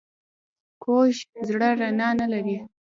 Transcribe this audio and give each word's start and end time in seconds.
کوږ 0.83 1.13
زړه 1.47 1.69
رڼا 1.79 2.09
نه 2.19 2.25
لري 2.31 2.57